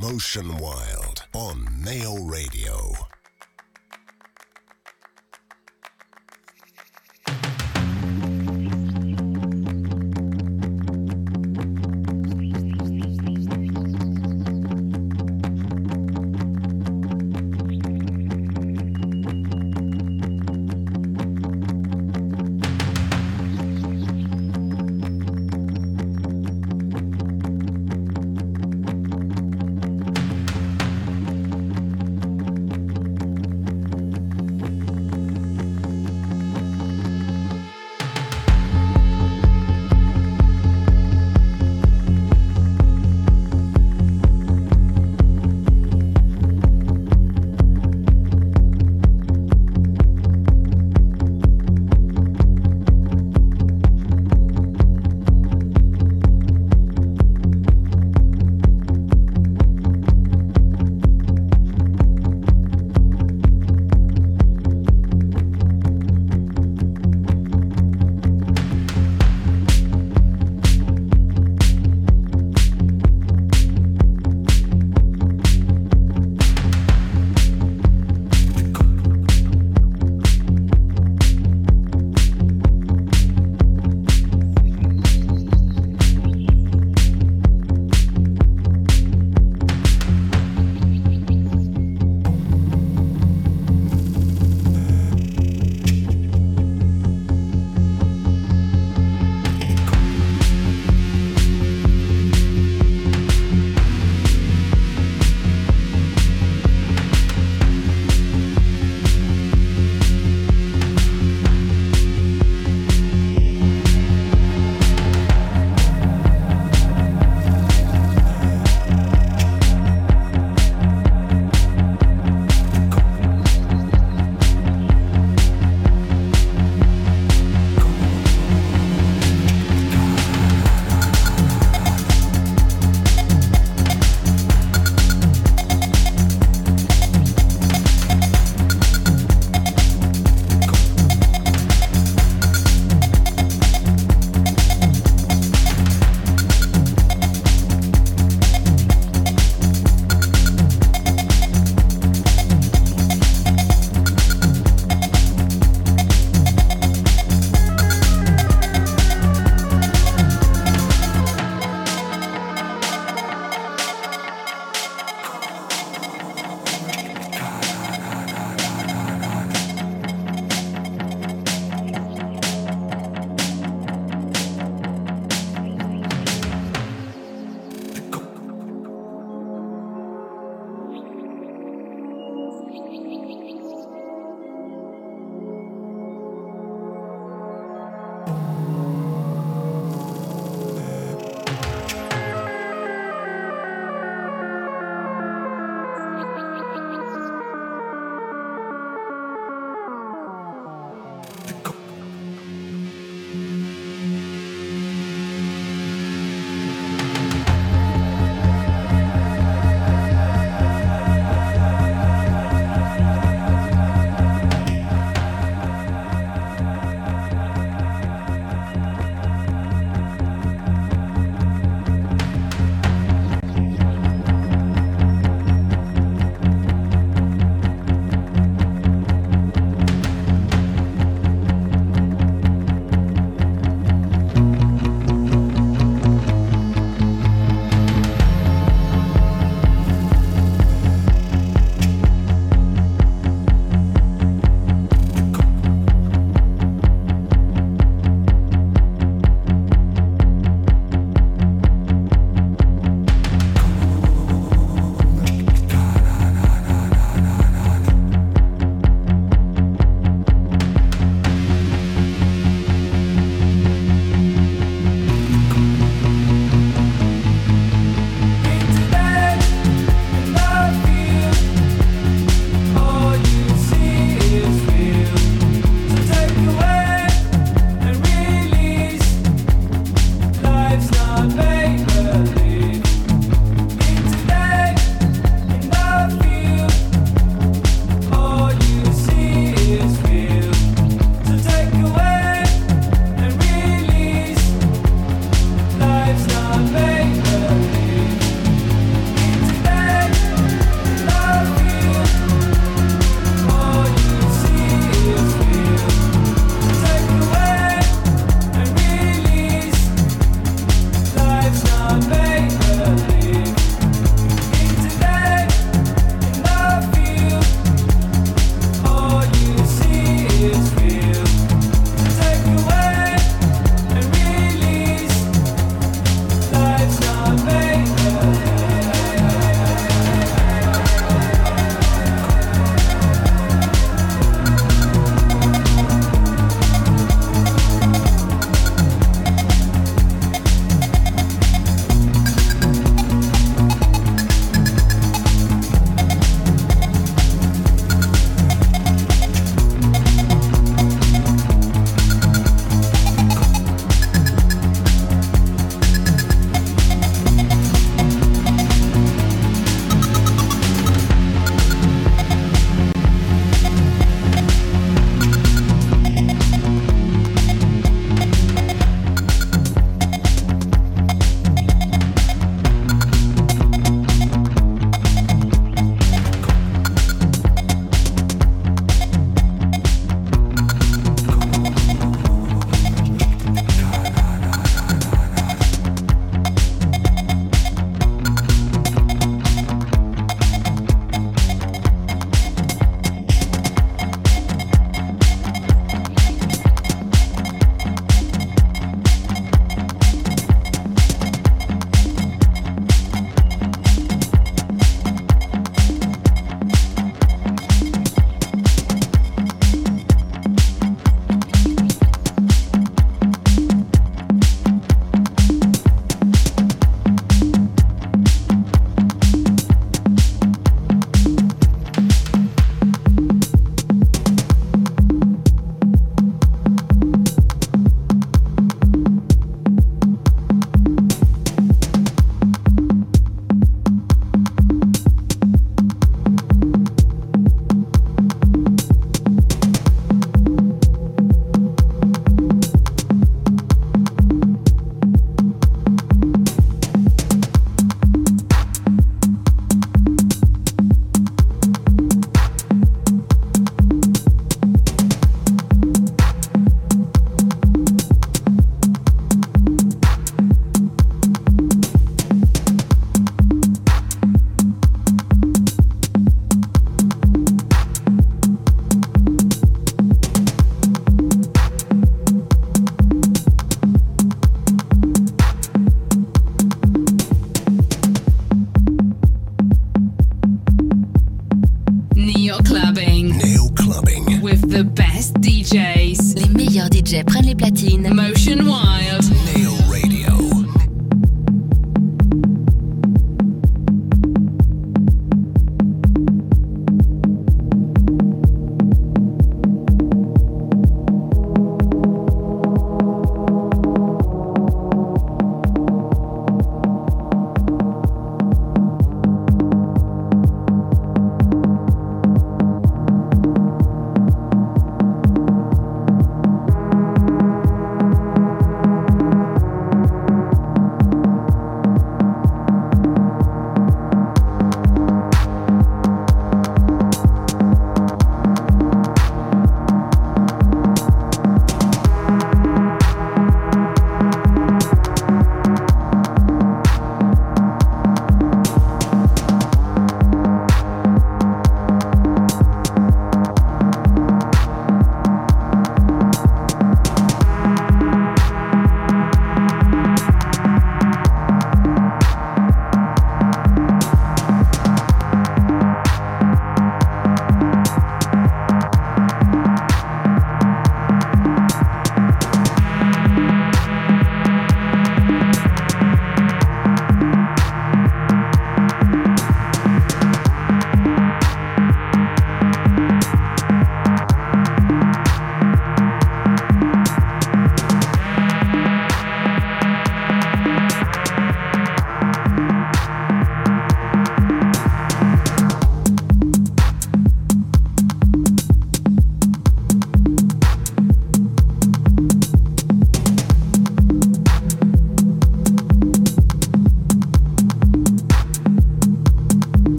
[0.00, 3.09] Motion Wild on Mayo Radio.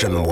[0.00, 0.27] Clubbing.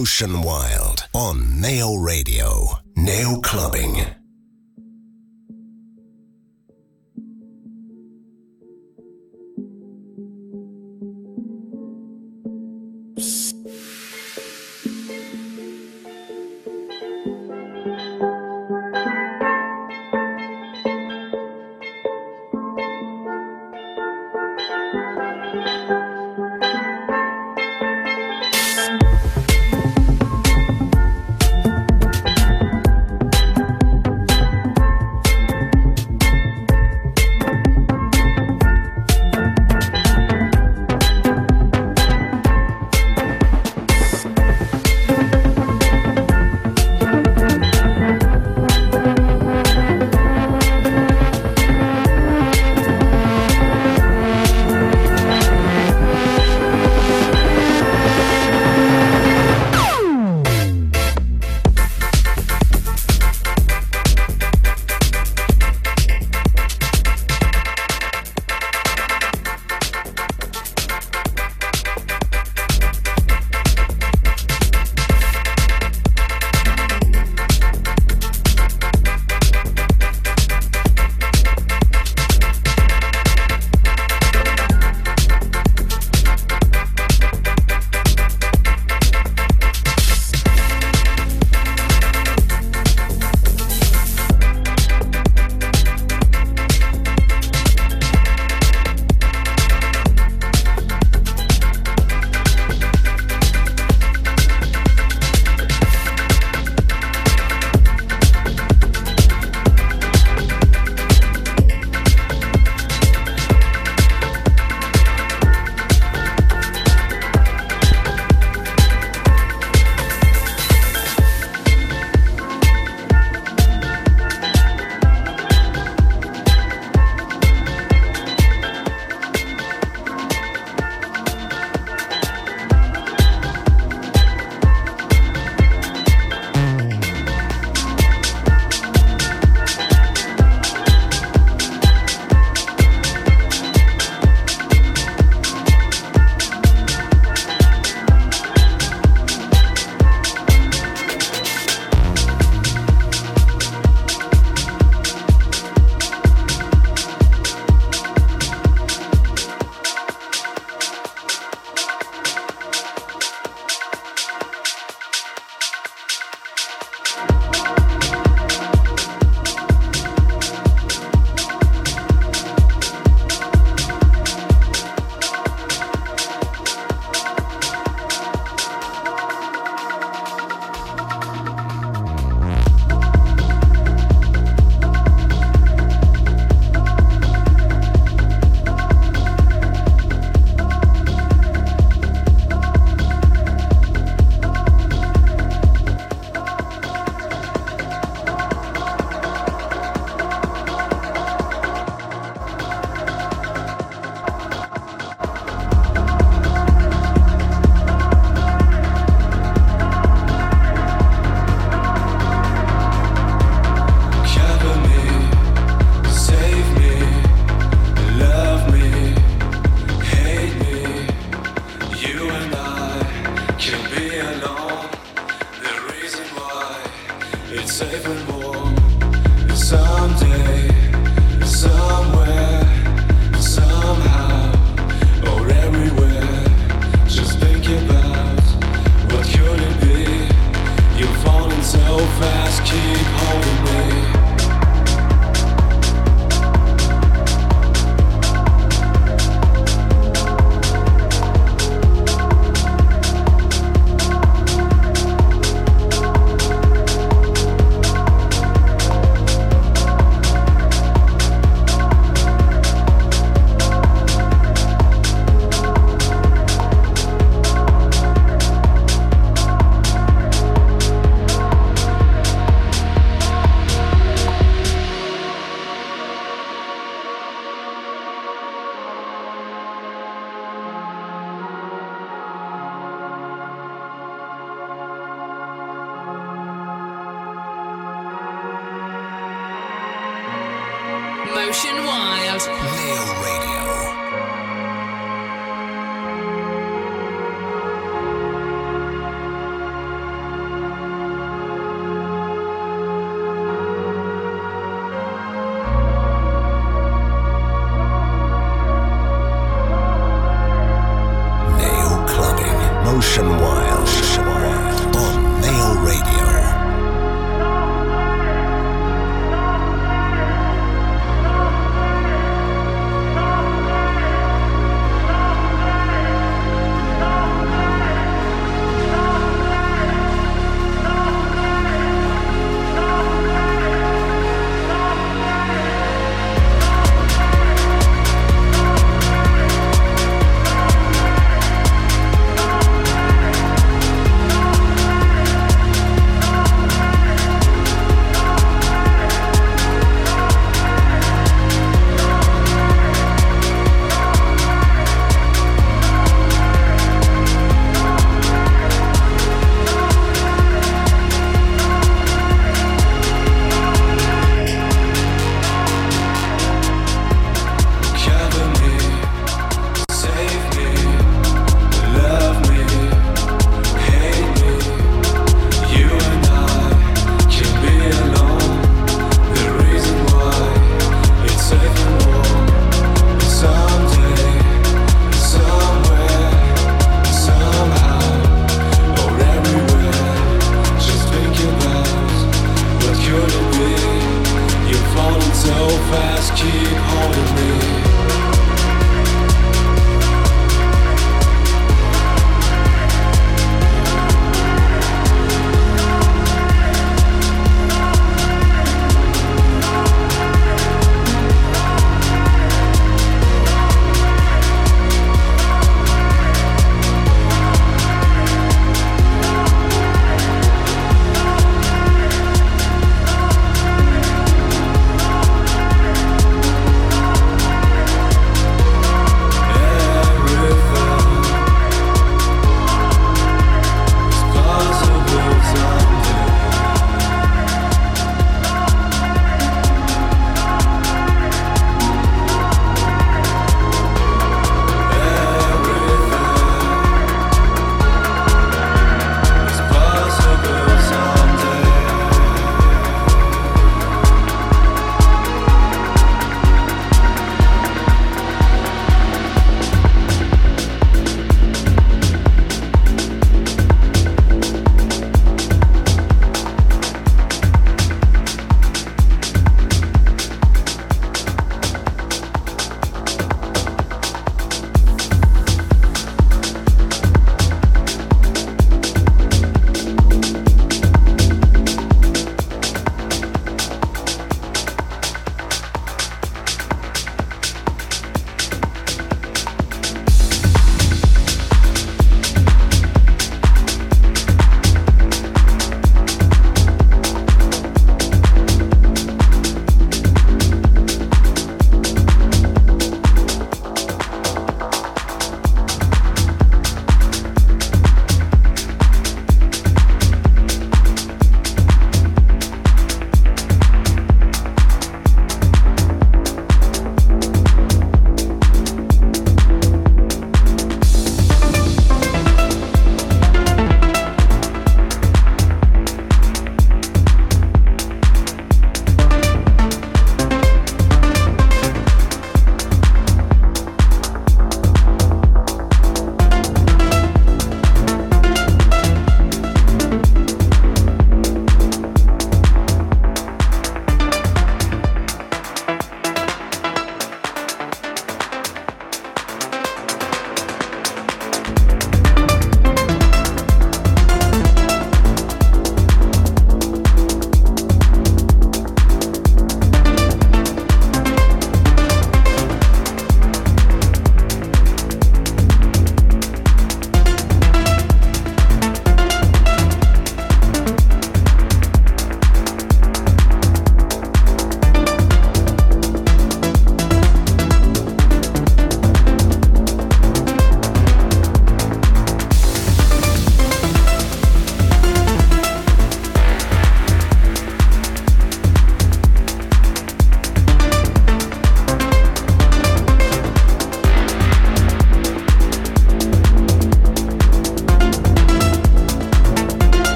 [0.00, 2.78] Ocean Wild on Nail Radio.
[2.96, 4.19] Nail Clubbing.